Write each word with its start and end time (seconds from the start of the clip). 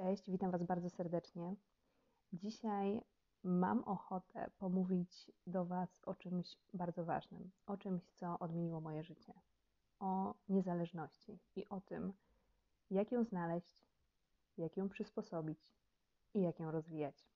Cześć, 0.00 0.30
witam 0.30 0.50
Was 0.50 0.62
bardzo 0.62 0.90
serdecznie. 0.90 1.54
Dzisiaj 2.32 3.00
mam 3.44 3.84
ochotę 3.84 4.50
pomówić 4.58 5.32
do 5.46 5.64
Was 5.64 6.00
o 6.06 6.14
czymś 6.14 6.58
bardzo 6.74 7.04
ważnym, 7.04 7.50
o 7.66 7.76
czymś, 7.76 8.10
co 8.10 8.38
odmieniło 8.38 8.80
moje 8.80 9.02
życie, 9.02 9.32
o 9.98 10.34
niezależności 10.48 11.38
i 11.56 11.68
o 11.68 11.80
tym, 11.80 12.12
jak 12.90 13.12
ją 13.12 13.24
znaleźć, 13.24 13.84
jak 14.58 14.76
ją 14.76 14.88
przysposobić 14.88 15.74
i 16.34 16.40
jak 16.40 16.60
ją 16.60 16.70
rozwijać. 16.70 17.26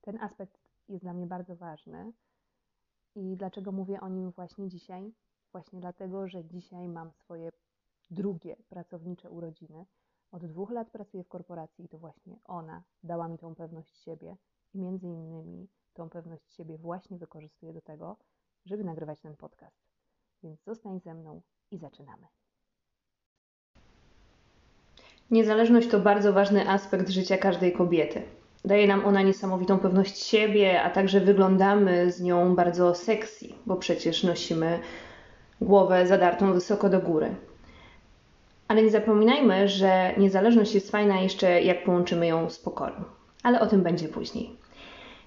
Ten 0.00 0.20
aspekt 0.20 0.58
jest 0.88 1.04
dla 1.04 1.12
mnie 1.12 1.26
bardzo 1.26 1.56
ważny 1.56 2.12
i 3.14 3.36
dlaczego 3.36 3.72
mówię 3.72 4.00
o 4.00 4.08
nim 4.08 4.30
właśnie 4.30 4.68
dzisiaj? 4.68 5.12
Właśnie 5.52 5.80
dlatego, 5.80 6.28
że 6.28 6.44
dzisiaj 6.44 6.88
mam 6.88 7.12
swoje 7.12 7.50
drugie 8.10 8.56
pracownicze 8.68 9.30
urodziny 9.30 9.86
od 10.34 10.46
dwóch 10.46 10.70
lat 10.70 10.90
pracuję 10.90 11.24
w 11.24 11.28
korporacji 11.28 11.84
i 11.84 11.88
to 11.88 11.98
właśnie 11.98 12.36
ona 12.44 12.82
dała 13.02 13.28
mi 13.28 13.38
tą 13.38 13.54
pewność 13.54 13.98
siebie 14.04 14.36
i 14.74 14.78
między 14.78 15.06
innymi 15.06 15.68
tą 15.94 16.10
pewność 16.10 16.54
siebie 16.54 16.78
właśnie 16.78 17.18
wykorzystuję 17.18 17.72
do 17.72 17.80
tego, 17.80 18.16
żeby 18.66 18.84
nagrywać 18.84 19.20
ten 19.20 19.36
podcast. 19.36 19.76
Więc 20.42 20.64
zostań 20.64 21.00
ze 21.00 21.14
mną 21.14 21.40
i 21.70 21.78
zaczynamy. 21.78 22.26
Niezależność 25.30 25.88
to 25.88 26.00
bardzo 26.00 26.32
ważny 26.32 26.70
aspekt 26.70 27.08
życia 27.08 27.38
każdej 27.38 27.72
kobiety. 27.72 28.22
Daje 28.64 28.86
nam 28.86 29.06
ona 29.06 29.22
niesamowitą 29.22 29.78
pewność 29.78 30.18
siebie, 30.18 30.82
a 30.82 30.90
także 30.90 31.20
wyglądamy 31.20 32.12
z 32.12 32.22
nią 32.22 32.54
bardzo 32.54 32.94
sexy, 32.94 33.48
bo 33.66 33.76
przecież 33.76 34.24
nosimy 34.24 34.80
głowę 35.60 36.06
zadartą 36.06 36.52
wysoko 36.52 36.88
do 36.88 37.00
góry. 37.00 37.34
Ale 38.68 38.82
nie 38.82 38.90
zapominajmy, 38.90 39.68
że 39.68 40.14
niezależność 40.16 40.74
jest 40.74 40.90
fajna 40.90 41.20
jeszcze 41.20 41.62
jak 41.62 41.84
połączymy 41.84 42.26
ją 42.26 42.50
z 42.50 42.58
pokorą. 42.58 42.94
Ale 43.42 43.60
o 43.60 43.66
tym 43.66 43.82
będzie 43.82 44.08
później. 44.08 44.56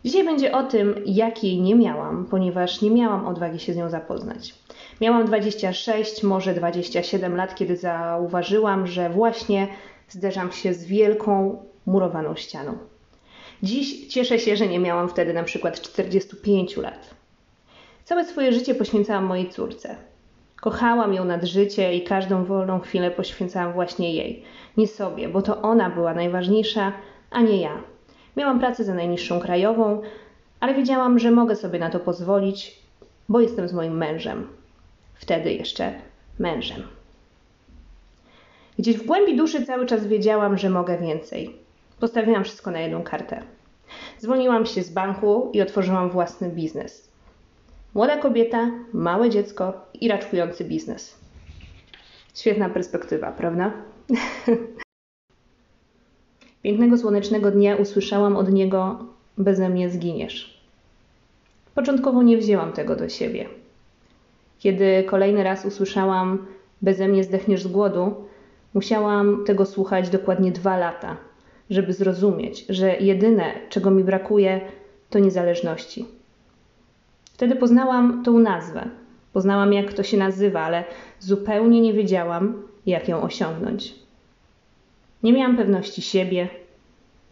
Dzisiaj 0.05 0.25
będzie 0.25 0.51
o 0.51 0.63
tym, 0.63 0.95
jakiej 1.05 1.61
nie 1.61 1.75
miałam, 1.75 2.25
ponieważ 2.25 2.81
nie 2.81 2.91
miałam 2.91 3.27
odwagi 3.27 3.59
się 3.59 3.73
z 3.73 3.77
nią 3.77 3.89
zapoznać. 3.89 4.55
Miałam 5.01 5.25
26, 5.25 6.23
może 6.23 6.53
27 6.53 7.35
lat, 7.35 7.55
kiedy 7.55 7.77
zauważyłam, 7.77 8.87
że 8.87 9.09
właśnie 9.09 9.67
zderzam 10.09 10.51
się 10.51 10.73
z 10.73 10.85
wielką, 10.85 11.63
murowaną 11.85 12.35
ścianą. 12.35 12.77
Dziś 13.63 14.07
cieszę 14.07 14.39
się, 14.39 14.57
że 14.57 14.67
nie 14.67 14.79
miałam 14.79 15.09
wtedy 15.09 15.33
na 15.33 15.43
przykład 15.43 15.81
45 15.81 16.77
lat. 16.77 17.15
Całe 18.03 18.25
swoje 18.25 18.53
życie 18.53 18.75
poświęcałam 18.75 19.25
mojej 19.25 19.49
córce. 19.49 19.95
Kochałam 20.61 21.13
ją 21.13 21.25
nad 21.25 21.43
życie 21.43 21.93
i 21.93 22.03
każdą 22.03 22.45
wolną 22.45 22.79
chwilę 22.79 23.11
poświęcałam 23.11 23.73
właśnie 23.73 24.13
jej. 24.13 24.43
Nie 24.77 24.87
sobie, 24.87 25.29
bo 25.29 25.41
to 25.41 25.61
ona 25.61 25.89
była 25.89 26.13
najważniejsza, 26.13 26.93
a 27.31 27.41
nie 27.41 27.61
ja. 27.61 27.77
Miałam 28.37 28.59
pracę 28.59 28.83
za 28.83 28.93
najniższą 28.93 29.39
krajową, 29.39 30.01
ale 30.59 30.73
wiedziałam, 30.73 31.19
że 31.19 31.31
mogę 31.31 31.55
sobie 31.55 31.79
na 31.79 31.89
to 31.89 31.99
pozwolić, 31.99 32.79
bo 33.29 33.39
jestem 33.39 33.67
z 33.67 33.73
moim 33.73 33.97
mężem. 33.97 34.47
Wtedy 35.13 35.53
jeszcze 35.53 35.93
mężem. 36.39 36.83
Gdzieś 38.79 38.97
w 38.97 39.05
głębi 39.05 39.37
duszy 39.37 39.65
cały 39.65 39.85
czas 39.85 40.07
wiedziałam, 40.07 40.57
że 40.57 40.69
mogę 40.69 40.97
więcej. 40.97 41.55
Postawiłam 41.99 42.43
wszystko 42.43 42.71
na 42.71 42.79
jedną 42.79 43.03
kartę. 43.03 43.43
Zwolniłam 44.19 44.65
się 44.65 44.83
z 44.83 44.89
banku 44.89 45.49
i 45.53 45.61
otworzyłam 45.61 46.09
własny 46.09 46.49
biznes. 46.49 47.11
Młoda 47.97 48.17
kobieta, 48.17 48.71
małe 48.93 49.29
dziecko 49.29 49.73
i 50.01 50.07
raczkujący 50.07 50.65
biznes. 50.65 51.19
Świetna 52.35 52.69
perspektywa, 52.69 53.31
prawda? 53.31 53.71
Pięknego 56.63 56.97
słonecznego 56.97 57.51
dnia 57.51 57.75
usłyszałam 57.75 58.35
od 58.35 58.51
niego: 58.51 59.05
Beze 59.37 59.69
mnie 59.69 59.89
zginiesz. 59.89 60.61
Początkowo 61.75 62.23
nie 62.23 62.37
wzięłam 62.37 62.73
tego 62.73 62.95
do 62.95 63.09
siebie. 63.09 63.45
Kiedy 64.59 65.03
kolejny 65.03 65.43
raz 65.43 65.65
usłyszałam: 65.65 66.45
Beze 66.81 67.07
mnie 67.07 67.23
zdechniesz 67.23 67.63
z 67.63 67.67
głodu, 67.67 68.15
musiałam 68.73 69.43
tego 69.45 69.65
słuchać 69.65 70.09
dokładnie 70.09 70.51
dwa 70.51 70.77
lata, 70.77 71.17
żeby 71.69 71.93
zrozumieć, 71.93 72.65
że 72.69 72.97
jedyne, 72.97 73.53
czego 73.69 73.91
mi 73.91 74.03
brakuje, 74.03 74.61
to 75.09 75.19
niezależności 75.19 76.16
Wtedy 77.37 77.55
poznałam 77.55 78.23
tą 78.23 78.39
nazwę. 78.39 78.89
Poznałam, 79.33 79.73
jak 79.73 79.93
to 79.93 80.03
się 80.03 80.17
nazywa, 80.17 80.61
ale 80.61 80.83
zupełnie 81.19 81.81
nie 81.81 81.93
wiedziałam, 81.93 82.63
jak 82.85 83.07
ją 83.07 83.21
osiągnąć. 83.21 83.95
Nie 85.23 85.33
miałam 85.33 85.57
pewności 85.57 86.01
siebie. 86.01 86.49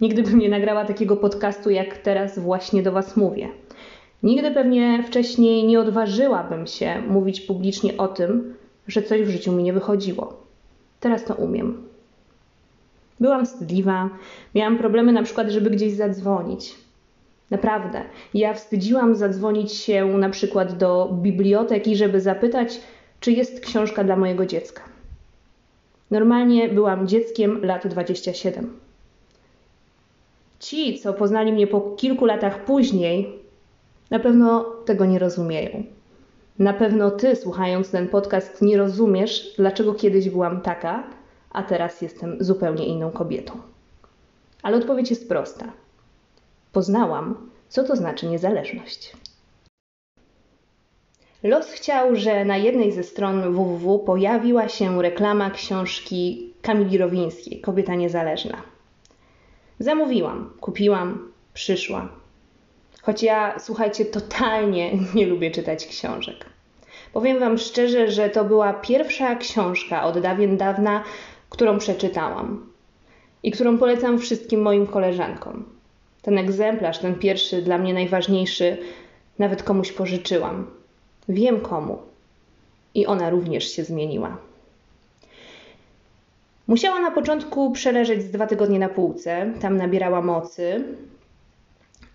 Nigdy 0.01 0.23
bym 0.23 0.39
nie 0.39 0.49
nagrała 0.49 0.85
takiego 0.85 1.15
podcastu, 1.17 1.69
jak 1.69 1.97
teraz 1.97 2.39
właśnie 2.39 2.83
do 2.83 2.91
Was 2.91 3.17
mówię. 3.17 3.49
Nigdy 4.23 4.51
pewnie 4.51 5.03
wcześniej 5.03 5.63
nie 5.63 5.79
odważyłabym 5.79 6.67
się 6.67 7.01
mówić 7.07 7.41
publicznie 7.41 7.97
o 7.97 8.07
tym, 8.07 8.55
że 8.87 9.01
coś 9.01 9.21
w 9.21 9.29
życiu 9.29 9.51
mi 9.51 9.63
nie 9.63 9.73
wychodziło. 9.73 10.43
Teraz 10.99 11.23
to 11.23 11.35
umiem. 11.35 11.83
Byłam 13.19 13.45
wstydliwa, 13.45 14.09
miałam 14.55 14.77
problemy 14.77 15.11
na 15.11 15.23
przykład, 15.23 15.49
żeby 15.49 15.69
gdzieś 15.69 15.93
zadzwonić. 15.93 16.84
Naprawdę. 17.51 18.01
Ja 18.33 18.53
wstydziłam 18.53 19.15
zadzwonić 19.15 19.73
się 19.73 20.05
na 20.05 20.29
przykład 20.29 20.77
do 20.77 21.09
biblioteki, 21.13 21.95
żeby 21.95 22.21
zapytać, 22.21 22.81
czy 23.19 23.31
jest 23.31 23.59
książka 23.59 24.03
dla 24.03 24.15
mojego 24.15 24.45
dziecka. 24.45 24.81
Normalnie 26.11 26.69
byłam 26.69 27.07
dzieckiem 27.07 27.65
lat 27.65 27.87
27. 27.87 28.79
Ci, 30.59 30.99
co 30.99 31.13
poznali 31.13 31.53
mnie 31.53 31.67
po 31.67 31.81
kilku 31.81 32.25
latach 32.25 32.65
później, 32.65 33.39
na 34.11 34.19
pewno 34.19 34.63
tego 34.85 35.05
nie 35.05 35.19
rozumieją. 35.19 35.83
Na 36.59 36.73
pewno 36.73 37.11
ty, 37.11 37.35
słuchając 37.35 37.91
ten 37.91 38.07
podcast, 38.07 38.61
nie 38.61 38.77
rozumiesz, 38.77 39.53
dlaczego 39.57 39.93
kiedyś 39.93 40.29
byłam 40.29 40.61
taka, 40.61 41.03
a 41.49 41.63
teraz 41.63 42.01
jestem 42.01 42.37
zupełnie 42.39 42.85
inną 42.85 43.11
kobietą. 43.11 43.53
Ale 44.63 44.77
odpowiedź 44.77 45.09
jest 45.09 45.29
prosta 45.29 45.71
poznałam, 46.75 47.49
co 47.69 47.83
to 47.83 47.95
znaczy 47.95 48.25
niezależność. 48.27 49.13
Los 51.43 51.71
chciał, 51.71 52.15
że 52.15 52.45
na 52.45 52.57
jednej 52.57 52.91
ze 52.91 53.03
stron 53.03 53.53
www 53.53 53.99
pojawiła 53.99 54.69
się 54.69 55.01
reklama 55.01 55.49
książki 55.49 56.53
Kamili 56.61 56.97
Rowińskiej 56.97 57.61
Kobieta 57.61 57.95
Niezależna. 57.95 58.61
Zamówiłam, 59.79 60.53
kupiłam, 60.59 61.31
przyszła. 61.53 62.09
Choć 63.01 63.23
ja, 63.23 63.59
słuchajcie, 63.59 64.05
totalnie 64.05 64.91
nie 65.15 65.27
lubię 65.27 65.51
czytać 65.51 65.87
książek. 65.87 66.45
Powiem 67.13 67.39
Wam 67.39 67.57
szczerze, 67.57 68.11
że 68.11 68.29
to 68.29 68.43
była 68.43 68.73
pierwsza 68.73 69.35
książka 69.35 70.03
od 70.03 70.19
dawien 70.19 70.57
dawna, 70.57 71.03
którą 71.49 71.77
przeczytałam 71.77 72.69
i 73.43 73.51
którą 73.51 73.77
polecam 73.77 74.19
wszystkim 74.19 74.61
moim 74.61 74.87
koleżankom. 74.87 75.74
Ten 76.25 76.37
egzemplarz, 76.37 76.99
ten 76.99 77.15
pierwszy, 77.15 77.61
dla 77.61 77.77
mnie 77.77 77.93
najważniejszy, 77.93 78.77
nawet 79.39 79.63
komuś 79.63 79.91
pożyczyłam. 79.91 80.67
Wiem 81.29 81.59
komu. 81.59 81.97
I 82.93 83.05
ona 83.05 83.29
również 83.29 83.71
się 83.71 83.83
zmieniła. 83.83 84.37
Musiała 86.67 86.99
na 86.99 87.11
początku 87.11 87.71
przeleżeć 87.71 88.23
z 88.23 88.31
dwa 88.31 88.47
tygodnie 88.47 88.79
na 88.79 88.89
półce, 88.89 89.53
tam 89.61 89.77
nabierała 89.77 90.21
mocy, 90.21 90.83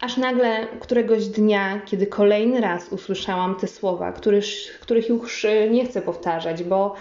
aż 0.01 0.17
nagle 0.17 0.67
któregoś 0.81 1.27
dnia, 1.27 1.81
kiedy 1.87 2.07
kolejny 2.07 2.61
raz 2.61 2.93
usłyszałam 2.93 3.57
te 3.57 3.67
słowa, 3.67 4.13
których, 4.13 4.45
których 4.81 5.09
już 5.09 5.47
nie 5.71 5.85
chcę 5.85 6.03
powtarzać, 6.03 6.65
bo, 6.65 6.95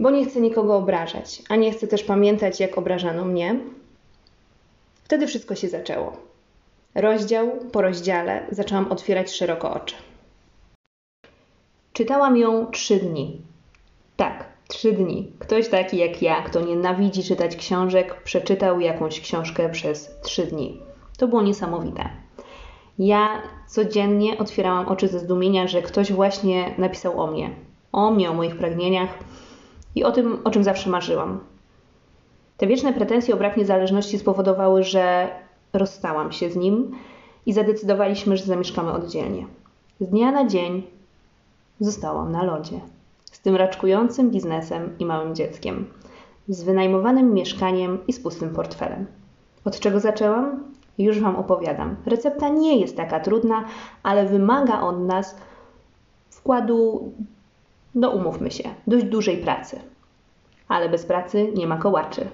bo 0.00 0.10
nie 0.10 0.24
chcę 0.24 0.40
nikogo 0.40 0.76
obrażać, 0.76 1.42
a 1.48 1.56
nie 1.56 1.72
chcę 1.72 1.86
też 1.86 2.04
pamiętać, 2.04 2.60
jak 2.60 2.78
obrażano 2.78 3.24
mnie, 3.24 3.56
Wtedy 5.06 5.26
wszystko 5.26 5.54
się 5.54 5.68
zaczęło. 5.68 6.16
Rozdział 6.94 7.50
po 7.72 7.82
rozdziale 7.82 8.46
zaczęłam 8.50 8.92
otwierać 8.92 9.32
szeroko 9.32 9.74
oczy. 9.74 9.94
Czytałam 11.92 12.36
ją 12.36 12.66
trzy 12.70 12.96
dni. 12.96 13.40
Tak, 14.16 14.44
trzy 14.68 14.92
dni. 14.92 15.32
Ktoś 15.38 15.68
taki 15.68 15.96
jak 15.96 16.22
ja, 16.22 16.42
kto 16.42 16.60
nienawidzi 16.60 17.22
czytać 17.22 17.56
książek, 17.56 18.22
przeczytał 18.22 18.80
jakąś 18.80 19.20
książkę 19.20 19.68
przez 19.68 20.20
trzy 20.22 20.46
dni. 20.46 20.80
To 21.18 21.28
było 21.28 21.42
niesamowite. 21.42 22.08
Ja 22.98 23.42
codziennie 23.66 24.38
otwierałam 24.38 24.88
oczy 24.88 25.08
ze 25.08 25.18
zdumienia, 25.18 25.66
że 25.68 25.82
ktoś 25.82 26.12
właśnie 26.12 26.74
napisał 26.78 27.20
o 27.20 27.26
mnie. 27.26 27.50
O 27.92 28.10
mnie, 28.10 28.30
o 28.30 28.34
moich 28.34 28.56
pragnieniach 28.56 29.10
i 29.94 30.04
o 30.04 30.12
tym, 30.12 30.38
o 30.44 30.50
czym 30.50 30.64
zawsze 30.64 30.90
marzyłam. 30.90 31.40
Te 32.56 32.66
wieczne 32.66 32.92
pretensje 32.92 33.34
o 33.34 33.36
brak 33.36 33.56
niezależności 33.56 34.18
spowodowały, 34.18 34.82
że 34.82 35.28
rozstałam 35.72 36.32
się 36.32 36.50
z 36.50 36.56
nim 36.56 36.96
i 37.46 37.52
zadecydowaliśmy, 37.52 38.36
że 38.36 38.44
zamieszkamy 38.44 38.92
oddzielnie. 38.92 39.46
Z 40.00 40.08
dnia 40.08 40.32
na 40.32 40.46
dzień 40.46 40.82
zostałam 41.80 42.32
na 42.32 42.42
lodzie 42.44 42.80
z 43.36 43.40
tym 43.40 43.56
raczkującym 43.56 44.30
biznesem 44.30 44.98
i 44.98 45.06
małym 45.06 45.34
dzieckiem. 45.34 45.86
z 46.48 46.62
wynajmowanym 46.62 47.34
mieszkaniem 47.34 47.98
i 48.06 48.12
z 48.12 48.20
pustym 48.20 48.50
portfelem. 48.50 49.06
Od 49.64 49.80
czego 49.80 50.00
zaczęłam? 50.00 50.64
Już 50.98 51.20
Wam 51.20 51.36
opowiadam. 51.36 51.96
Recepta 52.06 52.48
nie 52.48 52.80
jest 52.80 52.96
taka 52.96 53.20
trudna, 53.20 53.64
ale 54.02 54.26
wymaga 54.26 54.80
od 54.80 55.00
nas 55.00 55.36
wkładu, 56.30 57.12
no 57.94 58.10
umówmy 58.10 58.50
się, 58.50 58.68
dość 58.86 59.04
dużej 59.04 59.38
pracy. 59.38 59.80
Ale 60.68 60.88
bez 60.88 61.06
pracy 61.06 61.52
nie 61.54 61.66
ma 61.66 61.76
kołaczy. 61.76 62.26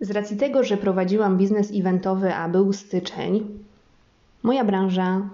Z 0.00 0.10
racji 0.10 0.36
tego, 0.36 0.64
że 0.64 0.76
prowadziłam 0.76 1.38
biznes 1.38 1.70
eventowy, 1.74 2.34
a 2.34 2.48
był 2.48 2.72
styczeń, 2.72 3.58
moja 4.42 4.64
branża 4.64 5.30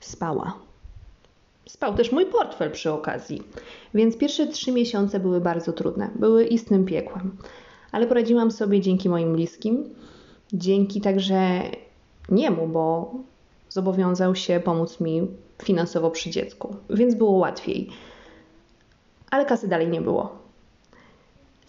spała. 0.00 0.54
Spał 1.66 1.94
też 1.94 2.12
mój 2.12 2.26
portfel 2.26 2.70
przy 2.70 2.92
okazji, 2.92 3.42
więc 3.94 4.16
pierwsze 4.16 4.46
trzy 4.46 4.72
miesiące 4.72 5.20
były 5.20 5.40
bardzo 5.40 5.72
trudne, 5.72 6.10
były 6.14 6.44
istnym 6.44 6.84
piekłem. 6.84 7.36
Ale 7.92 8.06
poradziłam 8.06 8.50
sobie 8.50 8.80
dzięki 8.80 9.08
moim 9.08 9.32
bliskim, 9.32 9.84
dzięki 10.52 11.00
także 11.00 11.62
niemu, 12.28 12.68
bo 12.68 13.14
zobowiązał 13.68 14.34
się 14.34 14.60
pomóc 14.60 15.00
mi 15.00 15.28
finansowo 15.62 16.10
przy 16.10 16.30
dziecku, 16.30 16.76
więc 16.90 17.14
było 17.14 17.30
łatwiej. 17.30 17.88
Ale 19.30 19.44
kasy 19.44 19.68
dalej 19.68 19.88
nie 19.88 20.00
było. 20.00 20.47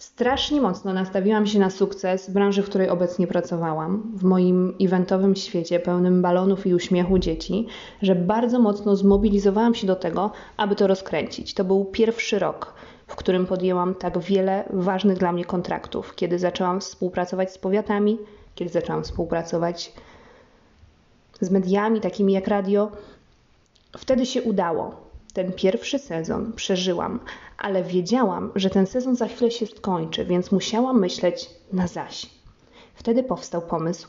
Strasznie 0.00 0.60
mocno 0.60 0.92
nastawiłam 0.92 1.46
się 1.46 1.58
na 1.58 1.70
sukces 1.70 2.30
w 2.30 2.32
branży, 2.32 2.62
w 2.62 2.66
której 2.66 2.88
obecnie 2.88 3.26
pracowałam, 3.26 4.12
w 4.16 4.24
moim 4.24 4.74
eventowym 4.80 5.36
świecie 5.36 5.80
pełnym 5.80 6.22
balonów 6.22 6.66
i 6.66 6.74
uśmiechu 6.74 7.18
dzieci, 7.18 7.66
że 8.02 8.14
bardzo 8.14 8.58
mocno 8.58 8.96
zmobilizowałam 8.96 9.74
się 9.74 9.86
do 9.86 9.96
tego, 9.96 10.30
aby 10.56 10.76
to 10.76 10.86
rozkręcić. 10.86 11.54
To 11.54 11.64
był 11.64 11.84
pierwszy 11.84 12.38
rok, 12.38 12.74
w 13.06 13.16
którym 13.16 13.46
podjęłam 13.46 13.94
tak 13.94 14.18
wiele 14.18 14.64
ważnych 14.70 15.18
dla 15.18 15.32
mnie 15.32 15.44
kontraktów, 15.44 16.14
kiedy 16.14 16.38
zaczęłam 16.38 16.80
współpracować 16.80 17.52
z 17.52 17.58
powiatami, 17.58 18.18
kiedy 18.54 18.70
zaczęłam 18.70 19.04
współpracować 19.04 19.92
z 21.40 21.50
mediami 21.50 22.00
takimi 22.00 22.32
jak 22.32 22.48
radio. 22.48 22.90
Wtedy 23.96 24.26
się 24.26 24.42
udało 24.42 25.09
ten 25.32 25.52
pierwszy 25.52 25.98
sezon 25.98 26.52
przeżyłam, 26.52 27.20
ale 27.58 27.82
wiedziałam, 27.82 28.52
że 28.54 28.70
ten 28.70 28.86
sezon 28.86 29.16
za 29.16 29.28
chwilę 29.28 29.50
się 29.50 29.66
skończy, 29.66 30.24
więc 30.24 30.52
musiałam 30.52 31.00
myśleć 31.00 31.50
na 31.72 31.86
zaś. 31.86 32.26
Wtedy 32.94 33.22
powstał 33.22 33.62
pomysł 33.62 34.08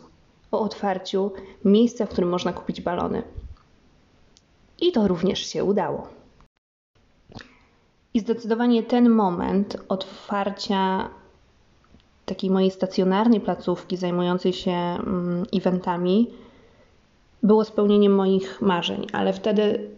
o 0.51 0.59
otwarciu 0.59 1.31
miejsca, 1.65 2.05
w 2.05 2.09
którym 2.09 2.29
można 2.29 2.53
kupić 2.53 2.81
balony. 2.81 3.23
I 4.81 4.91
to 4.91 5.07
również 5.07 5.39
się 5.39 5.63
udało. 5.63 6.07
I 8.13 8.19
zdecydowanie 8.19 8.83
ten 8.83 9.09
moment 9.09 9.77
otwarcia 9.89 11.09
takiej 12.25 12.49
mojej 12.49 12.71
stacjonarnej 12.71 13.41
placówki 13.41 13.97
zajmującej 13.97 14.53
się 14.53 14.71
mm, 14.71 15.45
eventami 15.53 16.27
było 17.43 17.65
spełnieniem 17.65 18.15
moich 18.15 18.61
marzeń, 18.61 19.07
ale 19.13 19.33
wtedy 19.33 19.89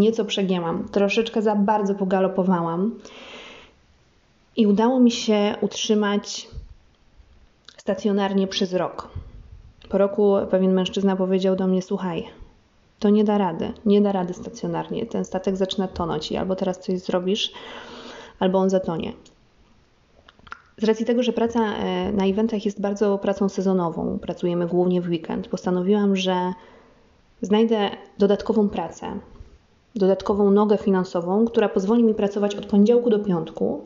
nieco 0.00 0.24
przegięłam, 0.24 0.88
troszeczkę 0.88 1.42
za 1.42 1.56
bardzo 1.56 1.94
pogalopowałam 1.94 3.00
i 4.56 4.66
udało 4.66 5.00
mi 5.00 5.10
się 5.10 5.54
utrzymać 5.60 6.48
stacjonarnie 7.76 8.46
przez 8.46 8.74
rok. 8.74 9.08
Po 9.88 9.98
roku 9.98 10.34
pewien 10.50 10.72
mężczyzna 10.72 11.16
powiedział 11.16 11.56
do 11.56 11.66
mnie: 11.66 11.82
Słuchaj, 11.82 12.26
to 12.98 13.10
nie 13.10 13.24
da 13.24 13.38
rady, 13.38 13.72
nie 13.86 14.00
da 14.00 14.12
rady 14.12 14.34
stacjonarnie. 14.34 15.06
Ten 15.06 15.24
statek 15.24 15.56
zaczyna 15.56 15.88
tonąć 15.88 16.32
i 16.32 16.36
albo 16.36 16.56
teraz 16.56 16.78
coś 16.78 16.98
zrobisz, 16.98 17.52
albo 18.38 18.58
on 18.58 18.70
zatonie. 18.70 19.12
Z 20.76 20.84
racji 20.84 21.06
tego, 21.06 21.22
że 21.22 21.32
praca 21.32 21.60
e, 21.60 22.12
na 22.12 22.26
eventach 22.26 22.64
jest 22.64 22.80
bardzo 22.80 23.18
pracą 23.18 23.48
sezonową, 23.48 24.18
pracujemy 24.18 24.66
głównie 24.66 25.00
w 25.00 25.08
weekend, 25.08 25.48
postanowiłam, 25.48 26.16
że 26.16 26.52
znajdę 27.42 27.90
dodatkową 28.18 28.68
pracę, 28.68 29.18
dodatkową 29.94 30.50
nogę 30.50 30.78
finansową, 30.78 31.44
która 31.44 31.68
pozwoli 31.68 32.04
mi 32.04 32.14
pracować 32.14 32.54
od 32.54 32.66
poniedziałku 32.66 33.10
do 33.10 33.18
piątku 33.18 33.84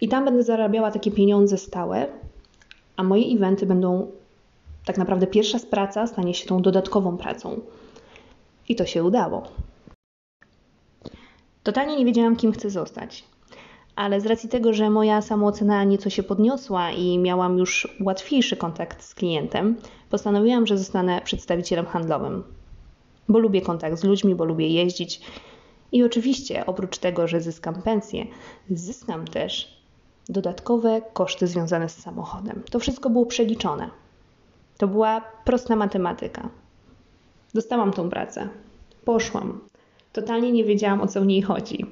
i 0.00 0.08
tam 0.08 0.24
będę 0.24 0.42
zarabiała 0.42 0.90
takie 0.90 1.10
pieniądze 1.10 1.58
stałe, 1.58 2.06
a 2.96 3.02
moje 3.02 3.36
eventy 3.36 3.66
będą 3.66 4.06
tak 4.84 4.98
naprawdę 4.98 5.26
pierwsza 5.26 5.58
praca 5.70 6.06
stanie 6.06 6.34
się 6.34 6.46
tą 6.46 6.62
dodatkową 6.62 7.16
pracą. 7.16 7.60
I 8.68 8.76
to 8.76 8.86
się 8.86 9.04
udało. 9.04 9.42
Totalnie 11.62 11.96
nie 11.96 12.04
wiedziałam, 12.04 12.36
kim 12.36 12.52
chcę 12.52 12.70
zostać. 12.70 13.24
Ale 13.96 14.20
z 14.20 14.26
racji 14.26 14.48
tego, 14.48 14.72
że 14.72 14.90
moja 14.90 15.22
samoocena 15.22 15.84
nieco 15.84 16.10
się 16.10 16.22
podniosła 16.22 16.90
i 16.90 17.18
miałam 17.18 17.58
już 17.58 17.96
łatwiejszy 18.00 18.56
kontakt 18.56 19.04
z 19.04 19.14
klientem, 19.14 19.76
postanowiłam, 20.10 20.66
że 20.66 20.78
zostanę 20.78 21.20
przedstawicielem 21.24 21.86
handlowym 21.86 22.42
bo 23.28 23.38
lubię 23.38 23.60
kontakt 23.60 23.98
z 23.98 24.04
ludźmi, 24.04 24.34
bo 24.34 24.44
lubię 24.44 24.68
jeździć. 24.68 25.20
I 25.92 26.02
oczywiście, 26.02 26.66
oprócz 26.66 26.98
tego, 26.98 27.28
że 27.28 27.40
zyskam 27.40 27.82
pensję, 27.82 28.26
zyskam 28.70 29.24
też 29.24 29.78
dodatkowe 30.28 31.02
koszty 31.12 31.46
związane 31.46 31.88
z 31.88 31.96
samochodem. 31.96 32.62
To 32.70 32.78
wszystko 32.78 33.10
było 33.10 33.26
przeliczone. 33.26 33.90
To 34.78 34.88
była 34.88 35.20
prosta 35.44 35.76
matematyka. 35.76 36.48
Dostałam 37.54 37.92
tą 37.92 38.10
pracę. 38.10 38.48
Poszłam. 39.04 39.60
Totalnie 40.12 40.52
nie 40.52 40.64
wiedziałam, 40.64 41.00
o 41.00 41.06
co 41.06 41.20
w 41.20 41.26
niej 41.26 41.42
chodzi. 41.42 41.86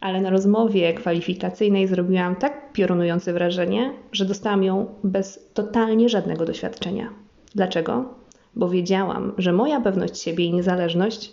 Ale 0.00 0.20
na 0.20 0.30
rozmowie 0.30 0.94
kwalifikacyjnej 0.94 1.86
zrobiłam 1.86 2.36
tak 2.36 2.72
piorunujące 2.72 3.32
wrażenie, 3.32 3.92
że 4.12 4.24
dostałam 4.24 4.62
ją 4.62 4.86
bez 5.04 5.50
totalnie 5.54 6.08
żadnego 6.08 6.44
doświadczenia. 6.44 7.08
Dlaczego? 7.54 8.17
Bo 8.58 8.68
wiedziałam, 8.68 9.32
że 9.38 9.52
moja 9.52 9.80
pewność 9.80 10.18
siebie 10.18 10.44
i 10.44 10.52
niezależność 10.52 11.32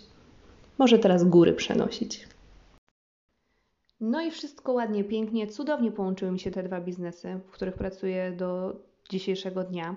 może 0.78 0.98
teraz 0.98 1.24
góry 1.24 1.52
przenosić. 1.52 2.28
No 4.00 4.22
i 4.22 4.30
wszystko 4.30 4.72
ładnie, 4.72 5.04
pięknie, 5.04 5.46
cudownie 5.46 5.92
połączyły 5.92 6.32
mi 6.32 6.40
się 6.40 6.50
te 6.50 6.62
dwa 6.62 6.80
biznesy, 6.80 7.40
w 7.46 7.50
których 7.50 7.74
pracuję 7.74 8.32
do 8.32 8.76
dzisiejszego 9.10 9.64
dnia. 9.64 9.96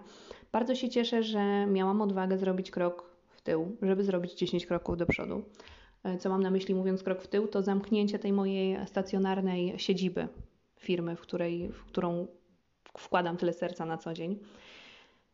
Bardzo 0.52 0.76
się 0.76 0.90
cieszę, 0.90 1.24
że 1.24 1.66
miałam 1.66 2.02
odwagę 2.02 2.38
zrobić 2.38 2.72
krok 2.72 3.04
w 3.30 3.42
tył, 3.42 3.78
żeby 3.82 4.04
zrobić 4.04 4.34
10 4.34 4.66
kroków 4.66 4.98
do 4.98 5.06
przodu. 5.06 5.42
E, 6.04 6.18
co 6.18 6.30
mam 6.30 6.44
na 6.44 6.52
myśli 6.52 6.76
mówiąc 6.76 7.04
krok 7.04 7.22
w 7.22 7.28
tył, 7.28 7.48
to 7.48 7.62
zamknięcie 7.62 8.20
tej 8.20 8.34
mojej 8.34 8.88
stacjonarnej 8.88 9.74
siedziby 9.78 10.28
firmy, 10.80 11.16
w, 11.16 11.22
której, 11.22 11.70
w 11.70 11.86
którą 11.86 12.28
wkładam 12.98 13.38
tyle 13.38 13.54
serca 13.54 13.86
na 13.86 13.98
co 13.98 14.14
dzień. 14.14 14.40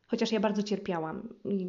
Chociaż 0.08 0.32
ja 0.32 0.40
bardzo 0.40 0.64
cierpiałam. 0.64 1.30
I 1.46 1.68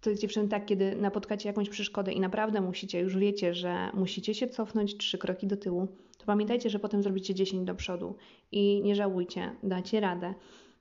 to 0.00 0.10
jest 0.10 0.22
dziewczyny 0.22 0.48
tak, 0.48 0.66
kiedy 0.66 0.96
napotkacie 0.96 1.48
jakąś 1.48 1.68
przeszkodę 1.68 2.12
i 2.12 2.20
naprawdę 2.20 2.60
musicie, 2.60 3.00
już 3.00 3.16
wiecie, 3.16 3.54
że 3.54 3.90
musicie 3.94 4.34
się 4.34 4.48
cofnąć 4.48 4.96
trzy 4.96 5.18
kroki 5.18 5.46
do 5.46 5.56
tyłu, 5.56 5.88
to 6.18 6.26
pamiętajcie, 6.26 6.70
że 6.70 6.78
potem 6.78 7.02
zrobicie 7.02 7.34
10 7.34 7.66
do 7.66 7.74
przodu 7.74 8.16
i 8.52 8.82
nie 8.82 8.94
żałujcie, 8.94 9.56
dacie 9.62 10.00
radę. 10.00 10.34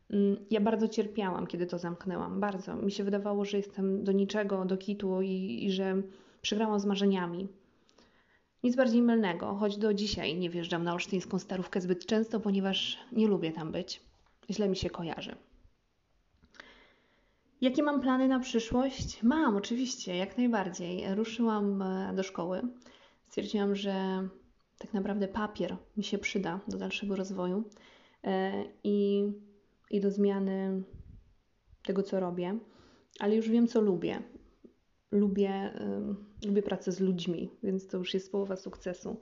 Mm, 0.09 0.37
ja 0.51 0.61
bardzo 0.61 0.87
cierpiałam, 0.87 1.47
kiedy 1.47 1.65
to 1.65 1.79
zamknęłam. 1.79 2.39
Bardzo. 2.39 2.75
Mi 2.75 2.91
się 2.91 3.03
wydawało, 3.03 3.45
że 3.45 3.57
jestem 3.57 4.03
do 4.03 4.11
niczego, 4.11 4.65
do 4.65 4.77
kitu 4.77 5.21
i, 5.21 5.65
i 5.65 5.71
że 5.71 6.01
przegrałam 6.41 6.79
z 6.79 6.85
marzeniami. 6.85 7.47
Nic 8.63 8.75
bardziej 8.75 9.01
mylnego, 9.01 9.55
choć 9.55 9.77
do 9.77 9.93
dzisiaj 9.93 10.37
nie 10.37 10.49
wjeżdżam 10.49 10.83
na 10.83 10.93
olsztyńską 10.93 11.39
starówkę 11.39 11.81
zbyt 11.81 12.05
często, 12.05 12.39
ponieważ 12.39 12.97
nie 13.11 13.27
lubię 13.27 13.51
tam 13.51 13.71
być. 13.71 14.01
Źle 14.49 14.69
mi 14.69 14.75
się 14.75 14.89
kojarzy. 14.89 15.35
Jakie 17.61 17.83
mam 17.83 18.01
plany 18.01 18.27
na 18.27 18.39
przyszłość? 18.39 19.23
Mam, 19.23 19.55
oczywiście, 19.55 20.17
jak 20.17 20.37
najbardziej. 20.37 21.15
Ruszyłam 21.15 21.81
e, 21.81 22.13
do 22.15 22.23
szkoły. 22.23 22.61
Stwierdziłam, 23.27 23.75
że 23.75 24.27
tak 24.77 24.93
naprawdę 24.93 25.27
papier 25.27 25.77
mi 25.97 26.03
się 26.03 26.17
przyda 26.17 26.59
do 26.67 26.77
dalszego 26.77 27.15
rozwoju 27.15 27.63
e, 28.23 28.63
i, 28.83 29.27
i 29.91 30.01
do 30.01 30.11
zmiany 30.11 30.83
tego, 31.85 32.03
co 32.03 32.19
robię, 32.19 32.59
ale 33.19 33.35
już 33.35 33.49
wiem, 33.49 33.67
co 33.67 33.81
lubię. 33.81 34.21
Lubię, 35.11 35.73
lubię 36.45 36.61
pracę 36.61 36.91
z 36.91 36.99
ludźmi, 36.99 37.49
więc 37.63 37.87
to 37.87 37.97
już 37.97 38.13
jest 38.13 38.31
połowa 38.31 38.55
sukcesu. 38.55 39.19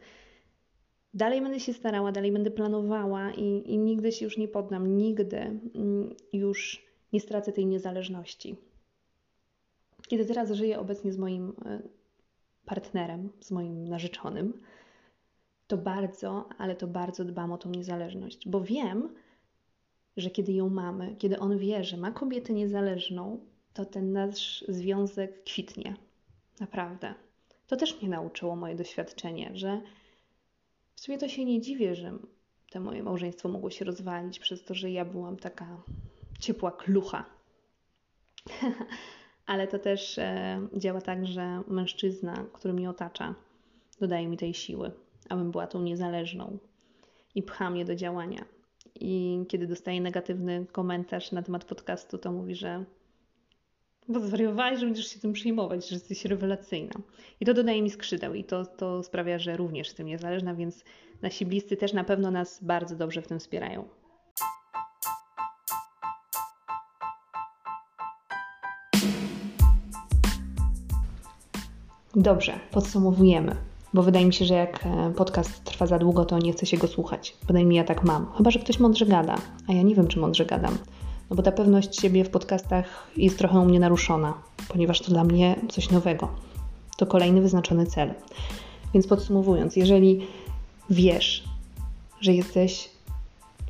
Dalej 1.14 1.42
będę 1.42 1.60
się 1.60 1.74
starała, 1.74 2.12
dalej 2.12 2.32
będę 2.32 2.52
planowała 2.52 3.32
i, 3.32 3.74
i 3.74 3.78
nigdy 3.78 4.12
się 4.12 4.26
już 4.26 4.38
nie 4.38 4.48
poddam, 4.48 4.98
nigdy 4.98 5.38
mm, 5.38 6.16
już 6.34 6.86
nie 7.14 7.20
stracę 7.20 7.52
tej 7.52 7.66
niezależności. 7.66 8.56
Kiedy 10.08 10.26
teraz 10.26 10.52
żyję 10.52 10.80
obecnie 10.80 11.14
z 11.14 11.18
moim 11.18 11.54
e, 11.66 11.82
partnerem, 12.66 13.30
z 13.40 13.52
moim 13.52 13.88
narzeczonym, 13.88 14.62
to 15.68 15.78
bardzo, 15.78 16.50
ale 16.58 16.76
to 16.76 16.88
bardzo 16.88 17.26
dbam 17.26 17.52
o 17.52 17.58
tą 17.58 17.70
niezależność, 17.70 18.50
bo 18.50 18.62
wiem, 18.62 19.10
że 20.18 20.30
kiedy 20.30 20.54
ją 20.54 20.70
mamy, 20.70 21.16
kiedy 21.16 21.40
on 21.40 21.58
wie, 21.58 21.84
że 21.84 21.98
ma 21.98 22.12
kobietę 22.12 22.54
niezależną, 22.54 23.40
to 23.74 23.86
ten 23.86 24.12
nasz 24.12 24.66
związek 24.68 25.44
kwitnie. 25.44 25.96
Naprawdę. 26.60 27.14
To 27.68 27.76
też 27.76 28.02
mnie 28.02 28.10
nauczyło 28.10 28.56
moje 28.56 28.76
doświadczenie, 28.76 29.52
że 29.54 29.82
w 30.96 31.02
sumie 31.02 31.18
to 31.18 31.28
się 31.28 31.46
nie 31.46 31.62
dziwię, 31.62 31.96
że 31.96 32.18
to 32.70 32.80
moje 32.80 33.04
małżeństwo 33.04 33.50
mogło 33.50 33.70
się 33.70 33.86
rozwalić 33.86 34.40
przez 34.40 34.64
to, 34.64 34.74
że 34.74 34.92
ja 34.92 35.06
byłam 35.06 35.38
taka 35.38 35.82
ciepła 36.40 36.72
klucha. 36.72 37.26
Ale 39.46 39.68
to 39.68 39.80
też 39.80 40.18
e, 40.18 40.68
działa 40.74 41.02
tak, 41.02 41.28
że 41.28 41.62
mężczyzna, 41.68 42.46
który 42.54 42.74
mnie 42.74 42.90
otacza, 42.90 43.36
dodaje 44.00 44.28
mi 44.28 44.38
tej 44.38 44.54
siły, 44.54 44.92
abym 45.30 45.52
była 45.52 45.68
tą 45.68 45.82
niezależną 45.82 46.58
i 47.36 47.44
pcha 47.44 47.70
mnie 47.70 47.86
do 47.86 47.96
działania. 47.96 48.46
I 48.96 49.44
kiedy 49.48 49.68
dostaję 49.68 50.02
negatywny 50.02 50.66
komentarz 50.72 51.32
na 51.32 51.42
temat 51.42 51.66
podcastu, 51.66 52.18
to 52.18 52.32
mówi, 52.32 52.56
że 52.56 52.86
bo 54.08 54.20
zwariowałeś, 54.20 54.80
że 54.80 54.86
będziesz 54.86 55.08
się 55.08 55.20
tym 55.20 55.34
przyjmować, 55.34 55.90
że 55.90 55.96
jesteś 55.96 56.26
rewelacyjna. 56.26 56.94
I 57.40 57.46
to 57.46 57.54
dodaje 57.54 57.82
mi 57.82 57.90
skrzydeł 57.90 58.34
i 58.34 58.44
to, 58.44 58.66
to 58.66 59.04
sprawia, 59.04 59.40
że 59.40 59.58
również 59.58 59.88
jestem 59.88 60.08
niezależna, 60.08 60.56
więc 60.56 60.84
nasi 61.22 61.46
bliscy 61.46 61.78
też 61.78 61.94
na 61.94 62.04
pewno 62.04 62.32
nas 62.32 62.64
bardzo 62.64 62.96
dobrze 62.96 63.22
w 63.22 63.28
tym 63.28 63.40
wspierają. 63.40 63.88
Dobrze, 72.18 72.60
podsumowujemy, 72.72 73.56
bo 73.94 74.04
wydaje 74.04 74.26
mi 74.26 74.34
się, 74.34 74.46
że 74.46 74.54
jak 74.54 74.86
e, 74.86 75.14
podcast 75.16 75.64
trwa 75.64 75.88
za 75.88 76.00
długo, 76.00 76.26
to 76.26 76.40
nie 76.40 76.54
chce 76.54 76.66
się 76.66 76.78
go 76.78 76.88
słuchać. 76.88 77.38
Bynajmniej 77.48 77.78
ja 77.78 77.84
tak 77.84 78.04
mam. 78.04 78.28
Chyba, 78.38 78.52
że 78.52 78.60
ktoś 78.60 78.80
mądrze 78.80 79.06
gada, 79.06 79.36
a 79.68 79.74
ja 79.74 79.82
nie 79.82 79.96
wiem, 79.96 80.08
czy 80.08 80.20
mądrze 80.20 80.46
gadam. 80.46 80.78
No 81.30 81.36
bo 81.36 81.44
ta 81.44 81.52
pewność 81.52 82.02
siebie 82.02 82.24
w 82.24 82.30
podcastach 82.30 83.08
jest 83.18 83.38
trochę 83.38 83.60
u 83.60 83.66
mnie 83.66 83.80
naruszona, 83.80 84.34
ponieważ 84.68 85.02
to 85.02 85.12
dla 85.12 85.24
mnie 85.24 85.56
coś 85.70 85.92
nowego. 85.92 86.28
To 86.98 87.06
kolejny 87.06 87.42
wyznaczony 87.42 87.86
cel. 87.86 88.14
Więc 88.94 89.08
podsumowując, 89.08 89.76
jeżeli 89.76 90.28
wiesz, 90.90 91.44
że 92.22 92.34
jesteś 92.34 92.90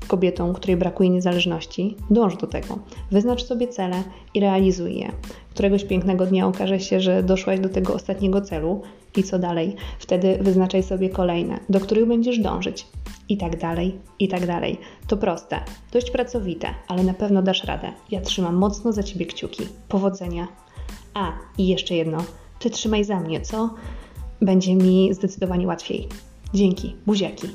kobietą, 0.08 0.54
której 0.54 0.78
brakuje 0.78 1.10
niezależności, 1.10 1.96
dąż 2.10 2.38
do 2.38 2.48
tego. 2.48 2.80
Wyznacz 3.12 3.44
sobie 3.44 3.68
cele 3.68 4.04
i 4.34 4.40
realizuj 4.40 4.96
je. 4.96 5.12
Któregoś 5.50 5.84
pięknego 5.84 6.26
dnia 6.26 6.48
okaże 6.48 6.80
się, 6.80 7.00
że 7.02 7.24
doszłaś 7.24 7.60
do 7.60 7.70
tego 7.70 7.94
ostatniego 7.94 8.42
celu 8.42 8.82
i 9.18 9.24
co 9.24 9.40
dalej? 9.40 9.76
Wtedy 10.00 10.38
wyznaczaj 10.42 10.84
sobie 10.84 11.10
kolejne, 11.10 11.60
do 11.70 11.80
których 11.80 12.08
będziesz 12.08 12.40
dążyć. 12.40 12.88
I 13.30 13.38
tak 13.38 13.60
dalej, 13.60 14.00
i 14.20 14.28
tak 14.28 14.48
dalej. 14.48 14.78
To 15.08 15.18
proste, 15.18 15.60
dość 15.92 16.12
pracowite, 16.12 16.68
ale 16.88 17.04
na 17.04 17.14
pewno 17.14 17.42
dasz 17.42 17.64
radę. 17.64 17.92
Ja 18.12 18.22
trzymam 18.22 18.56
mocno 18.56 18.92
za 18.92 19.04
ciebie 19.04 19.26
kciuki. 19.26 19.64
Powodzenia. 19.90 20.48
A, 21.14 21.32
i 21.58 21.68
jeszcze 21.68 21.96
jedno. 21.96 22.18
Ty 22.60 22.70
trzymaj 22.70 23.04
za 23.04 23.20
mnie, 23.20 23.42
co? 23.42 23.70
Będzie 24.42 24.76
mi 24.76 25.14
zdecydowanie 25.14 25.68
łatwiej. 25.68 26.08
Dzięki, 26.54 26.96
buziaki. 27.06 27.48